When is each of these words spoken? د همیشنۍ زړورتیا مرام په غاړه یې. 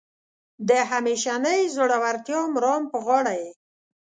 د 0.69 0.71
همیشنۍ 0.91 1.61
زړورتیا 1.75 2.39
مرام 2.55 2.83
په 2.91 2.97
غاړه 3.05 3.33
یې. 3.41 3.49